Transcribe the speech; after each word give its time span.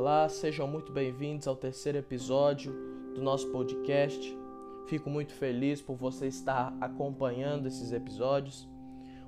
Olá, 0.00 0.28
sejam 0.28 0.68
muito 0.68 0.92
bem-vindos 0.92 1.48
ao 1.48 1.56
terceiro 1.56 1.98
episódio 1.98 2.72
do 3.16 3.20
nosso 3.20 3.50
podcast. 3.50 4.38
Fico 4.86 5.10
muito 5.10 5.32
feliz 5.32 5.82
por 5.82 5.96
você 5.96 6.28
estar 6.28 6.72
acompanhando 6.80 7.66
esses 7.66 7.90
episódios. 7.90 8.68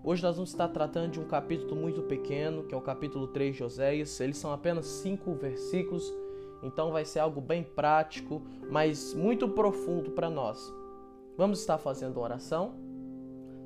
Hoje 0.04 0.22
nós 0.22 0.36
vamos 0.36 0.50
estar 0.50 0.68
tratando 0.68 1.10
de 1.10 1.20
um 1.20 1.26
capítulo 1.26 1.74
muito 1.74 2.02
pequeno, 2.02 2.62
que 2.62 2.72
é 2.72 2.78
o 2.78 2.80
capítulo 2.80 3.26
3 3.26 3.56
de 3.56 3.64
Oséias. 3.64 4.20
Eles 4.20 4.36
são 4.36 4.52
apenas 4.52 4.86
cinco 4.86 5.34
versículos, 5.34 6.08
então 6.62 6.92
vai 6.92 7.04
ser 7.04 7.18
algo 7.18 7.40
bem 7.40 7.64
prático, 7.64 8.40
mas 8.70 9.12
muito 9.12 9.48
profundo 9.48 10.12
para 10.12 10.30
nós. 10.30 10.72
Vamos 11.36 11.58
estar 11.58 11.78
fazendo 11.78 12.20
oração? 12.20 12.76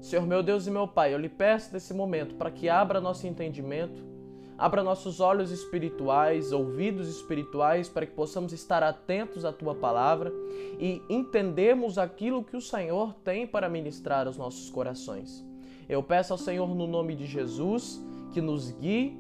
Senhor 0.00 0.26
meu 0.26 0.42
Deus 0.42 0.66
e 0.66 0.70
meu 0.70 0.88
Pai, 0.88 1.12
eu 1.12 1.18
lhe 1.18 1.28
peço 1.28 1.70
nesse 1.70 1.92
momento 1.92 2.34
para 2.36 2.50
que 2.50 2.66
abra 2.66 2.98
nosso 2.98 3.26
entendimento 3.26 4.13
Abra 4.56 4.84
nossos 4.84 5.18
olhos 5.18 5.50
espirituais, 5.50 6.52
ouvidos 6.52 7.08
espirituais, 7.08 7.88
para 7.88 8.06
que 8.06 8.12
possamos 8.12 8.52
estar 8.52 8.82
atentos 8.82 9.44
à 9.44 9.52
tua 9.52 9.74
palavra 9.74 10.32
e 10.78 11.02
entendermos 11.10 11.98
aquilo 11.98 12.44
que 12.44 12.56
o 12.56 12.60
Senhor 12.60 13.14
tem 13.24 13.46
para 13.46 13.68
ministrar 13.68 14.26
aos 14.26 14.36
nossos 14.36 14.70
corações. 14.70 15.44
Eu 15.88 16.02
peço 16.02 16.32
ao 16.32 16.38
Senhor, 16.38 16.72
no 16.74 16.86
nome 16.86 17.16
de 17.16 17.26
Jesus, 17.26 18.00
que 18.32 18.40
nos 18.40 18.70
guie, 18.70 19.18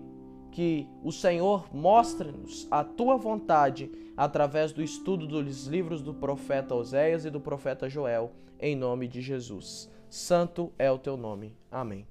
que 0.52 0.86
o 1.02 1.10
Senhor 1.10 1.66
mostre-nos 1.74 2.68
a 2.70 2.84
tua 2.84 3.16
vontade 3.16 3.90
através 4.16 4.72
do 4.72 4.82
estudo 4.82 5.26
dos 5.26 5.66
livros 5.66 6.00
do 6.00 6.14
profeta 6.14 6.76
Oséias 6.76 7.24
e 7.24 7.30
do 7.30 7.40
profeta 7.40 7.88
Joel, 7.88 8.30
em 8.60 8.76
nome 8.76 9.08
de 9.08 9.20
Jesus. 9.20 9.90
Santo 10.08 10.72
é 10.78 10.88
o 10.92 10.98
teu 10.98 11.16
nome. 11.16 11.56
Amém. 11.72 12.06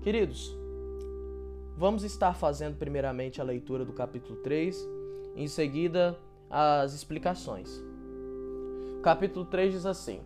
Queridos, 0.00 0.56
Vamos 1.80 2.04
estar 2.04 2.34
fazendo 2.34 2.76
primeiramente 2.76 3.40
a 3.40 3.44
leitura 3.44 3.86
do 3.86 3.92
capítulo 3.94 4.36
3, 4.40 4.86
em 5.34 5.48
seguida 5.48 6.14
as 6.50 6.92
explicações. 6.92 7.82
O 8.98 9.00
capítulo 9.00 9.46
3 9.46 9.72
diz 9.72 9.86
assim: 9.86 10.20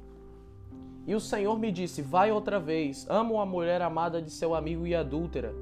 E 1.06 1.14
o 1.14 1.20
Senhor 1.20 1.56
me 1.56 1.70
disse: 1.70 2.02
Vai 2.02 2.32
outra 2.32 2.58
vez, 2.58 3.06
amo 3.08 3.38
a 3.38 3.46
mulher 3.46 3.80
amada 3.82 4.20
de 4.20 4.32
seu 4.32 4.52
amigo 4.52 4.84
e 4.84 4.96
adúltera, 4.96 5.54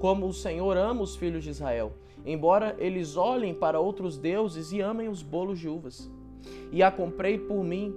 como 0.00 0.26
o 0.26 0.34
Senhor 0.34 0.76
ama 0.76 1.02
os 1.02 1.14
filhos 1.14 1.44
de 1.44 1.50
Israel, 1.50 1.92
embora 2.26 2.74
eles 2.76 3.16
olhem 3.16 3.54
para 3.54 3.78
outros 3.78 4.18
deuses 4.18 4.72
e 4.72 4.80
amem 4.80 5.08
os 5.08 5.22
bolos 5.22 5.60
de 5.60 5.68
uvas. 5.68 6.10
E 6.72 6.82
a 6.82 6.90
comprei 6.90 7.38
por 7.38 7.62
mim 7.62 7.94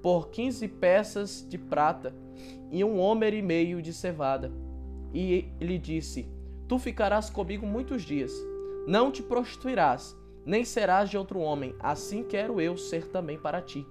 por 0.00 0.28
quinze 0.28 0.68
peças 0.68 1.44
de 1.48 1.58
prata 1.58 2.14
e 2.70 2.84
um 2.84 3.00
homer 3.00 3.34
e 3.34 3.42
meio 3.42 3.82
de 3.82 3.92
cevada 3.92 4.52
e 5.14 5.48
lhe 5.60 5.78
disse: 5.78 6.28
Tu 6.68 6.78
ficarás 6.78 7.30
comigo 7.30 7.64
muitos 7.64 8.02
dias, 8.02 8.32
não 8.86 9.12
te 9.12 9.22
prostituirás, 9.22 10.16
nem 10.44 10.64
serás 10.64 11.08
de 11.08 11.16
outro 11.16 11.38
homem, 11.38 11.74
assim 11.78 12.24
quero 12.24 12.60
eu 12.60 12.76
ser 12.76 13.06
também 13.06 13.38
para 13.38 13.62
ti. 13.62 13.86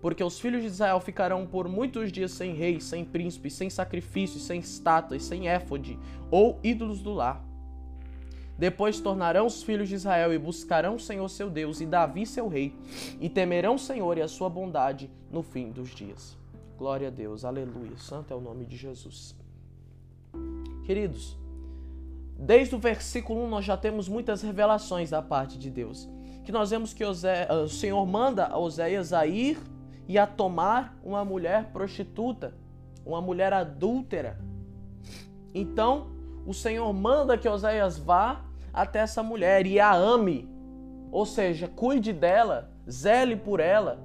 Porque 0.00 0.24
os 0.24 0.38
filhos 0.38 0.62
de 0.62 0.68
Israel 0.68 1.00
ficarão 1.00 1.46
por 1.46 1.68
muitos 1.68 2.10
dias 2.10 2.32
sem 2.32 2.52
rei, 2.52 2.80
sem 2.80 3.04
príncipe, 3.04 3.50
sem 3.50 3.70
sacrifícios, 3.70 4.44
sem 4.44 4.60
estátuas, 4.60 5.22
sem 5.22 5.48
éfode 5.48 5.98
ou 6.30 6.58
ídolos 6.62 7.00
do 7.00 7.12
lar. 7.12 7.42
Depois 8.58 9.00
tornarão 9.00 9.46
os 9.46 9.62
filhos 9.62 9.88
de 9.88 9.94
Israel 9.94 10.32
e 10.32 10.38
buscarão 10.38 10.96
o 10.96 11.00
Senhor 11.00 11.28
seu 11.28 11.50
Deus 11.50 11.80
e 11.80 11.86
Davi 11.86 12.26
seu 12.26 12.48
rei, 12.48 12.74
e 13.20 13.28
temerão 13.28 13.74
o 13.74 13.78
Senhor 13.78 14.16
e 14.18 14.22
a 14.22 14.28
sua 14.28 14.48
bondade 14.48 15.10
no 15.30 15.42
fim 15.42 15.70
dos 15.70 15.90
dias. 15.90 16.36
Glória 16.76 17.08
a 17.08 17.10
Deus, 17.10 17.44
aleluia. 17.44 17.96
Santo 17.96 18.32
é 18.32 18.36
o 18.36 18.40
nome 18.40 18.64
de 18.64 18.76
Jesus. 18.76 19.34
Queridos, 20.84 21.38
desde 22.38 22.74
o 22.74 22.78
versículo 22.78 23.42
1 23.44 23.48
nós 23.48 23.64
já 23.64 23.76
temos 23.76 24.08
muitas 24.08 24.42
revelações 24.42 25.10
da 25.10 25.22
parte 25.22 25.58
de 25.58 25.70
Deus. 25.70 26.08
Que 26.44 26.52
nós 26.52 26.70
vemos 26.70 26.92
que 26.92 27.02
ah, 27.02 27.08
o 27.64 27.68
Senhor 27.68 28.04
manda 28.06 28.46
a 28.46 28.58
Oséias 28.58 29.12
a 29.14 29.26
ir 29.26 29.58
e 30.06 30.18
a 30.18 30.26
tomar 30.26 30.94
uma 31.02 31.24
mulher 31.24 31.70
prostituta, 31.72 32.54
uma 33.04 33.20
mulher 33.22 33.52
adúltera. 33.52 34.38
Então, 35.54 36.08
o 36.46 36.52
Senhor 36.52 36.92
manda 36.92 37.38
que 37.38 37.48
Oséias 37.48 37.96
vá 37.96 38.44
até 38.72 38.98
essa 38.98 39.22
mulher 39.22 39.66
e 39.66 39.80
a 39.80 39.94
ame, 39.94 40.46
ou 41.10 41.24
seja, 41.24 41.66
cuide 41.66 42.12
dela, 42.12 42.70
zele 42.90 43.36
por 43.36 43.58
ela, 43.58 43.98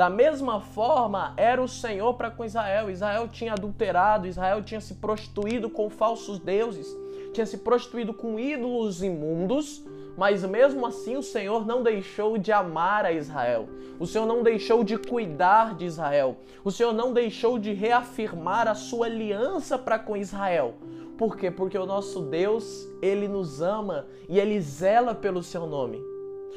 da 0.00 0.08
mesma 0.08 0.62
forma 0.62 1.34
era 1.36 1.60
o 1.60 1.68
Senhor 1.68 2.14
para 2.14 2.30
com 2.30 2.42
Israel. 2.42 2.88
Israel 2.88 3.28
tinha 3.28 3.52
adulterado, 3.52 4.26
Israel 4.26 4.62
tinha 4.62 4.80
se 4.80 4.94
prostituído 4.94 5.68
com 5.68 5.90
falsos 5.90 6.38
deuses, 6.38 6.88
tinha 7.34 7.44
se 7.44 7.58
prostituído 7.58 8.14
com 8.14 8.40
ídolos 8.40 9.02
imundos, 9.02 9.84
mas 10.16 10.42
mesmo 10.42 10.86
assim 10.86 11.18
o 11.18 11.22
Senhor 11.22 11.66
não 11.66 11.82
deixou 11.82 12.38
de 12.38 12.50
amar 12.50 13.04
a 13.04 13.12
Israel. 13.12 13.68
O 13.98 14.06
Senhor 14.06 14.24
não 14.24 14.42
deixou 14.42 14.82
de 14.82 14.96
cuidar 14.96 15.74
de 15.74 15.84
Israel. 15.84 16.38
O 16.64 16.70
Senhor 16.70 16.94
não 16.94 17.12
deixou 17.12 17.58
de 17.58 17.74
reafirmar 17.74 18.68
a 18.68 18.74
sua 18.74 19.04
aliança 19.04 19.76
para 19.76 19.98
com 19.98 20.16
Israel. 20.16 20.76
Por 21.18 21.36
quê? 21.36 21.50
Porque 21.50 21.76
o 21.76 21.84
nosso 21.84 22.22
Deus, 22.22 22.88
ele 23.02 23.28
nos 23.28 23.60
ama 23.60 24.06
e 24.30 24.40
ele 24.40 24.58
zela 24.62 25.14
pelo 25.14 25.42
seu 25.42 25.66
nome. 25.66 26.09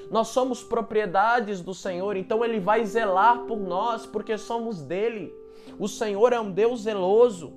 Nós 0.10 0.30
somos 0.30 0.64
propriedades 0.64 1.62
do 1.62 1.74
Senhor, 1.74 2.16
então 2.16 2.44
Ele 2.44 2.60
vai 2.60 2.86
zelar 2.86 3.40
por 3.46 3.58
nós, 3.58 4.06
porque 4.06 4.38
somos 4.38 4.82
dele. 4.82 5.34
O 5.80 5.88
Senhor 5.88 6.34
é 6.34 6.40
um 6.40 6.52
Deus 6.52 6.82
zeloso. 6.82 7.54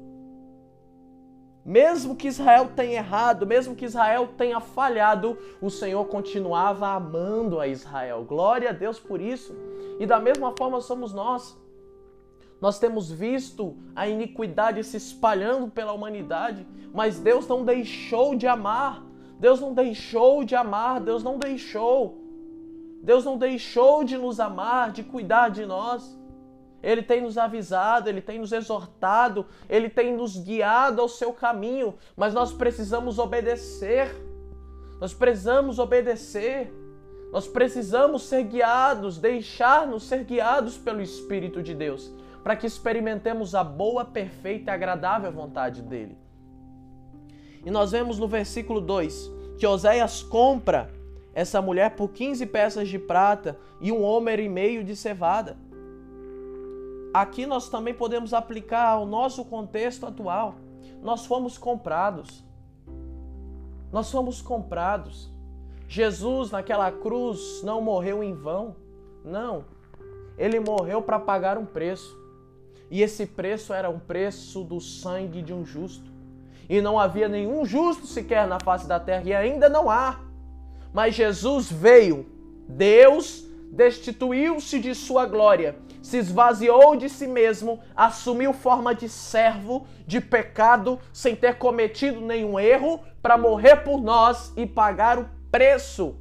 Mesmo 1.65 2.15
que 2.15 2.29
Israel 2.29 2.71
tenha 2.77 2.99
errado, 2.99 3.45
mesmo 3.45 3.75
que 3.75 3.85
Israel 3.85 4.29
tenha 4.39 4.61
falhado, 4.61 5.37
o 5.61 5.69
Senhor 5.69 6.05
continuava 6.07 6.89
amando 6.89 7.59
a 7.59 7.67
Israel. 7.67 8.25
Glória 8.25 8.71
a 8.71 8.73
Deus 8.73 9.01
por 9.01 9.21
isso. 9.21 9.53
E 9.99 10.07
da 10.07 10.21
mesma 10.21 10.55
forma 10.57 10.81
somos 10.81 11.13
nós. 11.13 11.59
Nós 12.61 12.79
temos 12.79 13.11
visto 13.11 13.77
a 13.95 14.09
iniquidade 14.09 14.83
se 14.85 14.97
espalhando 14.97 15.69
pela 15.69 15.93
humanidade, 15.93 16.67
mas 16.95 17.19
Deus 17.19 17.47
não 17.47 17.65
deixou 17.65 18.35
de 18.35 18.47
amar. 18.47 19.05
Deus 19.39 19.61
não 19.61 19.75
deixou 19.75 20.45
de 20.45 20.55
amar, 20.55 21.01
Deus 21.01 21.23
não 21.23 21.39
deixou. 21.39 22.26
Deus 23.07 23.25
não 23.25 23.39
deixou 23.39 24.03
de 24.03 24.19
nos 24.19 24.41
amar, 24.41 24.91
de 24.91 25.05
cuidar 25.05 25.49
de 25.49 25.65
nós. 25.65 26.19
Ele 26.83 27.03
tem 27.03 27.21
nos 27.21 27.39
avisado, 27.39 28.09
ele 28.09 28.21
tem 28.21 28.41
nos 28.41 28.51
exortado, 28.51 29.47
ele 29.69 29.89
tem 29.89 30.13
nos 30.13 30.37
guiado 30.37 31.01
ao 31.01 31.09
seu 31.09 31.33
caminho, 31.33 31.95
mas 32.17 32.35
nós 32.35 32.53
precisamos 32.53 33.21
obedecer. 33.21 34.13
Nós 35.01 35.15
precisamos 35.15 35.79
obedecer. 35.79 36.73
Nós 37.31 37.47
precisamos 37.47 38.25
ser 38.25 38.43
guiados, 38.43 39.19
deixar-nos 39.19 40.03
ser 40.03 40.25
guiados 40.25 40.77
pelo 40.77 41.01
Espírito 41.01 41.63
de 41.63 41.75
Deus, 41.75 42.13
para 42.43 42.57
que 42.57 42.67
experimentemos 42.67 43.55
a 43.55 43.63
boa, 43.63 44.05
perfeita 44.05 44.73
e 44.73 44.75
agradável 44.75 45.31
vontade 45.31 45.81
dele. 45.81 46.19
E 47.65 47.71
nós 47.71 47.93
vemos 47.93 48.19
no 48.19 48.27
versículo 48.27 48.81
2 48.81 49.31
que 49.59 49.67
Oséias 49.67 50.25
compra 50.25 50.96
essa 51.37 51.61
mulher 51.61 51.97
por 51.97 52.09
15 52.09 52.47
peças 52.47 52.89
de 52.89 52.99
prata 52.99 53.59
e 53.79 53.93
um 53.93 54.03
homer 54.03 54.41
e 54.41 54.49
meio 54.49 54.83
de 54.83 54.97
cevada. 54.97 55.55
Aqui 57.13 57.45
nós 57.45 57.69
também 57.69 57.93
podemos 57.93 58.33
aplicar 58.33 58.89
ao 58.89 59.05
nosso 59.05 59.45
contexto 59.45 60.07
atual. 60.07 60.55
Nós 61.03 61.27
fomos 61.27 61.59
comprados. 61.59 62.43
Nós 63.93 64.11
fomos 64.11 64.41
comprados. 64.41 65.31
Jesus 65.87 66.51
naquela 66.51 66.91
cruz 66.91 67.61
não 67.63 67.83
morreu 67.83 68.25
em 68.25 68.33
vão. 68.33 68.75
Não. 69.23 69.67
Ele 70.39 70.59
morreu 70.59 71.03
para 71.03 71.19
pagar 71.19 71.59
um 71.59 71.67
preço. 71.67 72.17
E 72.91 73.03
esse 73.03 73.27
preço 73.27 73.75
era 73.75 73.91
um 73.91 73.99
preço 73.99 74.65
do 74.65 74.81
sangue 74.81 75.43
de 75.43 75.53
um 75.53 75.67
justo. 75.67 76.11
E 76.67 76.81
não 76.81 76.99
havia 76.99 77.29
nenhum 77.29 77.63
justo 77.67 78.07
sequer 78.07 78.49
na 78.49 78.59
face 78.59 78.89
da 78.89 78.99
terra, 78.99 79.25
e 79.25 79.35
ainda 79.35 79.69
não 79.69 79.91
há. 79.91 80.26
Mas 80.97 81.15
Jesus 81.15 81.71
veio, 81.71 82.25
Deus 82.67 83.45
destituiu-se 83.71 84.79
de 84.79 84.95
sua 84.95 85.27
glória, 85.27 85.77
se 86.01 86.17
esvaziou 86.17 86.97
de 86.97 87.11
si 87.11 87.27
mesmo, 87.27 87.81
assumiu 87.95 88.55
forma 88.55 88.95
de 88.95 89.07
servo, 89.07 89.87
de 90.07 90.23
pecado, 90.23 90.99
sem 91.13 91.37
ter 91.37 91.59
cometido 91.59 92.23
nenhum 92.23 92.59
erro, 92.59 93.01
para 93.21 93.37
morrer 93.37 93.85
por 93.85 94.01
nós 94.01 94.55
e 94.57 94.65
pagar 94.65 95.19
o 95.19 95.29
preço, 95.51 96.17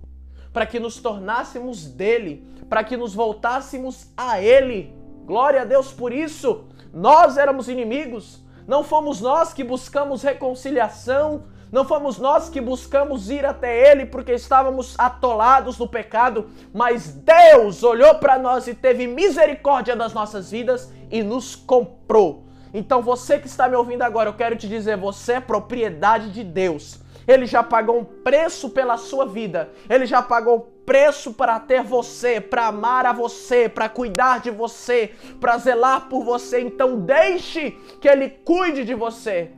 para 0.52 0.66
que 0.66 0.78
nos 0.78 0.98
tornássemos 1.00 1.86
dele, 1.86 2.46
para 2.68 2.84
que 2.84 2.98
nos 2.98 3.16
voltássemos 3.16 4.12
a 4.18 4.42
ele. 4.42 4.94
Glória 5.24 5.62
a 5.62 5.66
Deus 5.66 5.94
por 5.94 6.12
isso. 6.12 6.66
Nós 6.94 7.38
éramos 7.38 7.70
inimigos, 7.70 8.44
não 8.68 8.84
fomos 8.84 9.22
nós 9.22 9.54
que 9.54 9.64
buscamos 9.64 10.22
reconciliação, 10.22 11.46
não 11.76 11.84
fomos 11.84 12.18
nós 12.18 12.48
que 12.48 12.62
buscamos 12.62 13.30
ir 13.30 13.46
até 13.46 13.92
Ele 13.92 14.06
porque 14.06 14.32
estávamos 14.32 14.96
atolados 14.98 15.78
no 15.78 15.86
pecado, 15.86 16.50
mas 16.74 17.12
Deus 17.12 17.84
olhou 17.84 18.16
para 18.16 18.40
nós 18.40 18.66
e 18.66 18.74
teve 18.74 19.06
misericórdia 19.06 19.94
das 19.94 20.14
nossas 20.14 20.52
vidas 20.52 20.90
e 21.12 21.22
nos 21.22 21.54
comprou. 21.54 22.46
Então 22.74 23.02
você 23.02 23.38
que 23.38 23.48
está 23.48 23.68
me 23.68 23.76
ouvindo 23.76 24.04
agora, 24.04 24.30
eu 24.30 24.34
quero 24.36 24.56
te 24.56 24.70
dizer, 24.70 24.96
você 24.96 25.34
é 25.34 25.40
propriedade 25.42 26.32
de 26.32 26.46
Deus. 26.46 27.02
Ele 27.28 27.46
já 27.46 27.62
pagou 27.62 28.00
um 28.00 28.06
preço 28.06 28.70
pela 28.70 28.96
sua 28.96 29.26
vida. 29.26 29.70
Ele 29.90 30.06
já 30.06 30.22
pagou 30.22 30.72
preço 30.86 31.34
para 31.34 31.60
ter 31.60 31.84
você, 31.84 32.40
para 32.40 32.68
amar 32.68 33.06
a 33.06 33.12
você, 33.12 33.68
para 33.68 33.90
cuidar 33.90 34.40
de 34.40 34.50
você, 34.50 35.12
para 35.42 35.58
zelar 35.58 36.08
por 36.08 36.24
você. 36.24 36.62
Então 36.62 37.02
deixe 37.02 37.72
que 38.00 38.08
ele 38.08 38.30
cuide 38.30 38.86
de 38.86 38.94
você. 38.94 39.52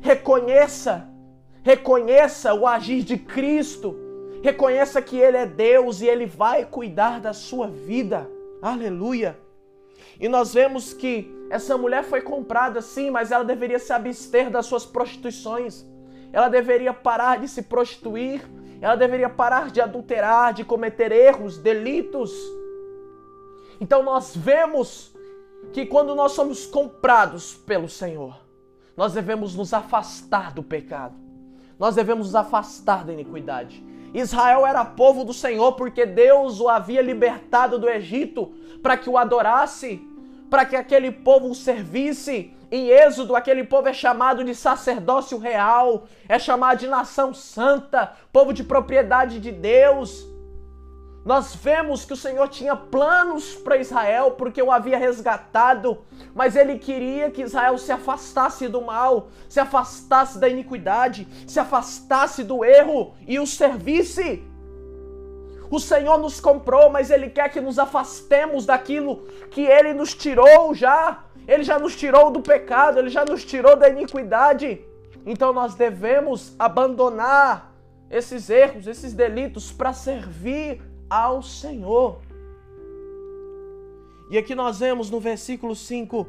Reconheça, 0.00 1.06
reconheça 1.68 2.54
o 2.54 2.66
agir 2.66 3.02
de 3.02 3.18
Cristo. 3.18 3.94
Reconheça 4.42 5.02
que 5.02 5.18
ele 5.18 5.36
é 5.36 5.44
Deus 5.44 6.00
e 6.00 6.06
ele 6.06 6.24
vai 6.24 6.64
cuidar 6.64 7.20
da 7.20 7.34
sua 7.34 7.68
vida. 7.68 8.26
Aleluia. 8.62 9.38
E 10.18 10.30
nós 10.30 10.54
vemos 10.54 10.94
que 10.94 11.30
essa 11.50 11.76
mulher 11.76 12.04
foi 12.04 12.22
comprada 12.22 12.80
sim, 12.80 13.10
mas 13.10 13.30
ela 13.30 13.44
deveria 13.44 13.78
se 13.78 13.92
abster 13.92 14.48
das 14.48 14.64
suas 14.64 14.86
prostituições. 14.86 15.84
Ela 16.32 16.48
deveria 16.48 16.94
parar 16.94 17.38
de 17.38 17.46
se 17.46 17.60
prostituir, 17.60 18.40
ela 18.80 18.96
deveria 18.96 19.28
parar 19.28 19.70
de 19.70 19.82
adulterar, 19.82 20.54
de 20.54 20.64
cometer 20.64 21.12
erros, 21.12 21.58
delitos. 21.58 22.32
Então 23.78 24.02
nós 24.02 24.34
vemos 24.34 25.14
que 25.74 25.84
quando 25.84 26.14
nós 26.14 26.32
somos 26.32 26.64
comprados 26.64 27.52
pelo 27.54 27.90
Senhor, 27.90 28.40
nós 28.96 29.12
devemos 29.12 29.54
nos 29.54 29.74
afastar 29.74 30.54
do 30.54 30.62
pecado. 30.62 31.27
Nós 31.78 31.94
devemos 31.94 32.26
nos 32.26 32.34
afastar 32.34 33.04
da 33.04 33.12
iniquidade. 33.12 33.84
Israel 34.12 34.66
era 34.66 34.84
povo 34.84 35.24
do 35.24 35.32
Senhor 35.32 35.72
porque 35.72 36.04
Deus 36.06 36.60
o 36.60 36.68
havia 36.68 37.02
libertado 37.02 37.78
do 37.78 37.88
Egito 37.88 38.52
para 38.82 38.96
que 38.96 39.08
o 39.08 39.18
adorasse, 39.18 40.00
para 40.50 40.64
que 40.64 40.74
aquele 40.74 41.10
povo 41.10 41.50
o 41.50 41.54
servisse. 41.54 42.54
Em 42.70 42.88
Êxodo, 42.88 43.34
aquele 43.34 43.64
povo 43.64 43.88
é 43.88 43.92
chamado 43.92 44.44
de 44.44 44.54
sacerdócio 44.54 45.38
real, 45.38 46.06
é 46.28 46.38
chamado 46.38 46.80
de 46.80 46.86
nação 46.86 47.32
santa, 47.32 48.12
povo 48.32 48.52
de 48.52 48.62
propriedade 48.62 49.40
de 49.40 49.50
Deus. 49.50 50.26
Nós 51.24 51.54
vemos 51.54 52.04
que 52.04 52.12
o 52.12 52.16
Senhor 52.16 52.48
tinha 52.48 52.74
planos 52.74 53.54
para 53.54 53.76
Israel 53.76 54.32
porque 54.32 54.62
o 54.62 54.70
havia 54.70 54.96
resgatado, 54.96 55.98
mas 56.34 56.56
ele 56.56 56.78
queria 56.78 57.30
que 57.30 57.42
Israel 57.42 57.76
se 57.76 57.92
afastasse 57.92 58.68
do 58.68 58.80
mal, 58.80 59.28
se 59.48 59.60
afastasse 59.60 60.38
da 60.38 60.48
iniquidade, 60.48 61.28
se 61.46 61.60
afastasse 61.60 62.42
do 62.44 62.64
erro 62.64 63.14
e 63.26 63.38
o 63.38 63.46
servisse. 63.46 64.42
O 65.70 65.78
Senhor 65.78 66.16
nos 66.18 66.40
comprou, 66.40 66.88
mas 66.88 67.10
Ele 67.10 67.28
quer 67.28 67.50
que 67.50 67.60
nos 67.60 67.78
afastemos 67.78 68.64
daquilo 68.64 69.28
que 69.50 69.62
Ele 69.62 69.92
nos 69.92 70.14
tirou 70.14 70.74
já. 70.74 71.24
Ele 71.46 71.62
já 71.62 71.78
nos 71.78 71.94
tirou 71.94 72.30
do 72.30 72.40
pecado, 72.40 72.98
Ele 72.98 73.10
já 73.10 73.24
nos 73.24 73.44
tirou 73.44 73.76
da 73.76 73.88
iniquidade. 73.88 74.80
Então 75.26 75.52
nós 75.52 75.74
devemos 75.74 76.54
abandonar 76.58 77.74
esses 78.10 78.48
erros, 78.48 78.86
esses 78.86 79.12
delitos 79.12 79.70
para 79.70 79.92
servir 79.92 80.80
ao 81.08 81.42
Senhor. 81.42 82.20
E 84.30 84.36
aqui 84.36 84.54
nós 84.54 84.80
vemos 84.80 85.10
no 85.10 85.20
versículo 85.20 85.74
5: 85.74 86.26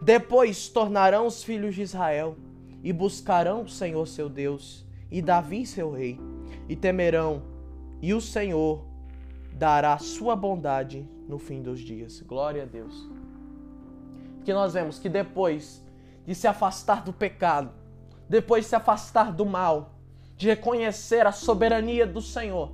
Depois 0.00 0.68
tornarão 0.68 1.26
os 1.26 1.42
filhos 1.44 1.74
de 1.74 1.82
Israel 1.82 2.36
e 2.82 2.92
buscarão 2.92 3.62
o 3.62 3.68
Senhor 3.68 4.06
seu 4.06 4.28
Deus 4.28 4.86
e 5.10 5.22
Davi 5.22 5.64
seu 5.66 5.92
rei, 5.92 6.18
e 6.68 6.74
temerão, 6.74 7.42
e 8.02 8.12
o 8.12 8.20
Senhor 8.20 8.84
dará 9.52 9.96
sua 9.98 10.36
bondade 10.36 11.08
no 11.28 11.38
fim 11.38 11.62
dos 11.62 11.80
dias. 11.80 12.20
Glória 12.20 12.64
a 12.64 12.66
Deus. 12.66 13.08
Que 14.44 14.52
nós 14.52 14.74
vemos 14.74 14.98
que 14.98 15.08
depois 15.08 15.82
de 16.26 16.34
se 16.34 16.46
afastar 16.46 17.02
do 17.02 17.12
pecado, 17.12 17.70
depois 18.28 18.64
de 18.64 18.70
se 18.70 18.76
afastar 18.76 19.32
do 19.32 19.46
mal, 19.46 19.94
de 20.36 20.48
reconhecer 20.48 21.26
a 21.26 21.32
soberania 21.32 22.06
do 22.06 22.20
Senhor, 22.20 22.70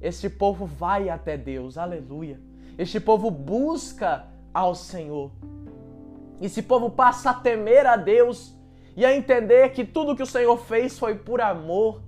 este 0.00 0.28
povo 0.28 0.64
vai 0.66 1.08
até 1.08 1.36
Deus, 1.36 1.76
aleluia. 1.76 2.40
Este 2.76 3.00
povo 3.00 3.30
busca 3.30 4.26
ao 4.54 4.74
Senhor. 4.74 5.32
Esse 6.40 6.62
povo 6.62 6.90
passa 6.90 7.30
a 7.30 7.34
temer 7.34 7.86
a 7.86 7.96
Deus 7.96 8.56
e 8.96 9.04
a 9.04 9.14
entender 9.14 9.70
que 9.70 9.84
tudo 9.84 10.14
que 10.14 10.22
o 10.22 10.26
Senhor 10.26 10.56
fez 10.56 10.98
foi 10.98 11.16
por 11.16 11.40
amor, 11.40 12.02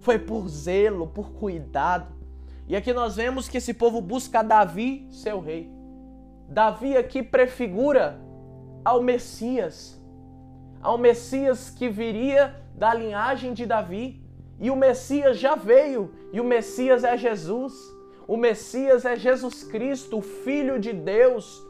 foi 0.00 0.18
por 0.18 0.48
zelo, 0.48 1.06
por 1.06 1.32
cuidado. 1.32 2.14
E 2.66 2.74
aqui 2.74 2.92
nós 2.92 3.16
vemos 3.16 3.48
que 3.48 3.58
esse 3.58 3.74
povo 3.74 4.00
busca 4.00 4.42
Davi, 4.42 5.06
seu 5.10 5.40
rei. 5.40 5.70
Davi 6.48 6.96
aqui 6.96 7.22
prefigura 7.22 8.18
ao 8.84 9.02
Messias, 9.02 10.00
ao 10.80 10.96
Messias 10.96 11.68
que 11.68 11.88
viria 11.88 12.56
da 12.74 12.94
linhagem 12.94 13.52
de 13.52 13.66
Davi. 13.66 14.24
E 14.60 14.70
o 14.70 14.76
Messias 14.76 15.38
já 15.38 15.54
veio, 15.54 16.10
e 16.32 16.40
o 16.40 16.44
Messias 16.44 17.02
é 17.02 17.16
Jesus. 17.16 17.72
O 18.28 18.36
Messias 18.36 19.06
é 19.06 19.16
Jesus 19.16 19.64
Cristo, 19.64 20.18
o 20.18 20.22
Filho 20.22 20.78
de 20.78 20.92
Deus, 20.92 21.66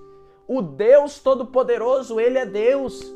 o 0.46 0.60
Deus 0.60 1.20
Todo-Poderoso, 1.20 2.18
ele 2.18 2.36
é 2.36 2.44
Deus. 2.44 3.14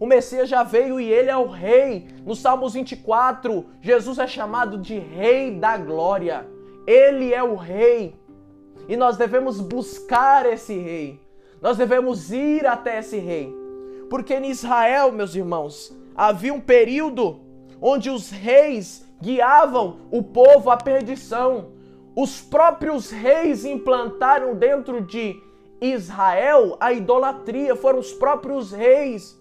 O 0.00 0.06
Messias 0.06 0.48
já 0.48 0.62
veio 0.62 0.98
e 0.98 1.08
ele 1.10 1.30
é 1.30 1.36
o 1.36 1.46
Rei. 1.46 2.08
No 2.26 2.34
Salmos 2.34 2.72
24, 2.74 3.66
Jesus 3.80 4.18
é 4.18 4.26
chamado 4.26 4.78
de 4.78 4.98
Rei 4.98 5.58
da 5.58 5.76
Glória. 5.76 6.48
Ele 6.86 7.32
é 7.32 7.42
o 7.42 7.54
Rei. 7.54 8.18
E 8.88 8.96
nós 8.96 9.16
devemos 9.16 9.60
buscar 9.60 10.44
esse 10.46 10.74
Rei. 10.74 11.20
Nós 11.60 11.76
devemos 11.76 12.32
ir 12.32 12.66
até 12.66 12.98
esse 12.98 13.18
Rei. 13.18 13.54
Porque 14.08 14.34
em 14.34 14.50
Israel, 14.50 15.12
meus 15.12 15.34
irmãos, 15.34 15.94
havia 16.16 16.52
um 16.52 16.60
período 16.60 17.49
onde 17.80 18.10
os 18.10 18.30
reis 18.30 19.06
guiavam 19.20 19.98
o 20.10 20.22
povo 20.22 20.70
à 20.70 20.76
perdição. 20.76 21.72
Os 22.14 22.40
próprios 22.40 23.10
reis 23.10 23.64
implantaram 23.64 24.54
dentro 24.54 25.00
de 25.00 25.40
Israel 25.80 26.76
a 26.80 26.92
idolatria, 26.92 27.74
foram 27.74 27.98
os 27.98 28.12
próprios 28.12 28.72
reis, 28.72 29.38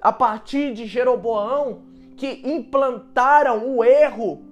a 0.00 0.12
partir 0.12 0.72
de 0.72 0.86
Jeroboão, 0.86 1.82
que 2.16 2.42
implantaram 2.44 3.68
o 3.68 3.82
erro, 3.82 4.42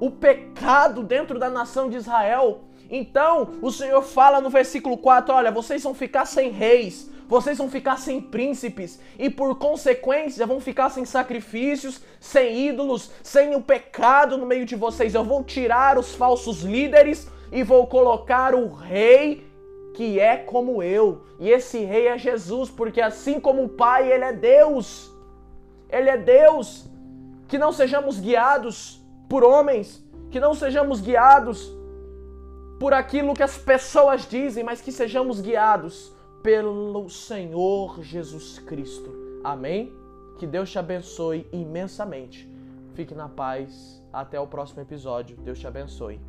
o 0.00 0.10
pecado 0.10 1.02
dentro 1.02 1.38
da 1.38 1.48
nação 1.48 1.88
de 1.88 1.96
Israel. 1.96 2.62
Então, 2.90 3.50
o 3.62 3.70
Senhor 3.70 4.02
fala 4.02 4.40
no 4.40 4.50
versículo 4.50 4.98
4: 4.98 5.34
Olha, 5.34 5.50
vocês 5.52 5.82
vão 5.82 5.94
ficar 5.94 6.24
sem 6.24 6.50
reis, 6.50 7.10
vocês 7.30 7.56
vão 7.58 7.70
ficar 7.70 7.96
sem 7.96 8.20
príncipes 8.20 8.98
e 9.16 9.30
por 9.30 9.56
consequência 9.56 10.44
vão 10.44 10.58
ficar 10.58 10.90
sem 10.90 11.04
sacrifícios, 11.04 12.00
sem 12.18 12.66
ídolos, 12.66 13.12
sem 13.22 13.54
o 13.54 13.62
pecado 13.62 14.36
no 14.36 14.44
meio 14.44 14.66
de 14.66 14.74
vocês. 14.74 15.14
Eu 15.14 15.22
vou 15.22 15.44
tirar 15.44 15.96
os 15.96 16.12
falsos 16.12 16.62
líderes 16.62 17.28
e 17.52 17.62
vou 17.62 17.86
colocar 17.86 18.52
o 18.52 18.68
rei 18.72 19.48
que 19.94 20.18
é 20.18 20.38
como 20.38 20.82
eu. 20.82 21.22
E 21.38 21.48
esse 21.48 21.78
rei 21.84 22.08
é 22.08 22.18
Jesus, 22.18 22.68
porque 22.68 23.00
assim 23.00 23.38
como 23.38 23.62
o 23.62 23.68
Pai, 23.68 24.10
ele 24.10 24.24
é 24.24 24.32
Deus. 24.32 25.08
Ele 25.88 26.10
é 26.10 26.18
Deus. 26.18 26.88
Que 27.46 27.58
não 27.58 27.72
sejamos 27.72 28.18
guiados 28.18 29.00
por 29.28 29.44
homens, 29.44 30.04
que 30.32 30.40
não 30.40 30.52
sejamos 30.52 31.00
guiados 31.00 31.72
por 32.80 32.92
aquilo 32.92 33.34
que 33.34 33.42
as 33.44 33.56
pessoas 33.56 34.28
dizem, 34.28 34.64
mas 34.64 34.80
que 34.80 34.90
sejamos 34.90 35.40
guiados 35.40 36.12
pelo 36.42 37.08
Senhor 37.08 38.02
Jesus 38.02 38.58
Cristo. 38.58 39.10
Amém? 39.44 39.92
Que 40.38 40.46
Deus 40.46 40.70
te 40.70 40.78
abençoe 40.78 41.46
imensamente. 41.52 42.48
Fique 42.94 43.14
na 43.14 43.28
paz. 43.28 44.00
Até 44.12 44.40
o 44.40 44.46
próximo 44.46 44.80
episódio. 44.80 45.36
Deus 45.36 45.58
te 45.58 45.66
abençoe. 45.66 46.20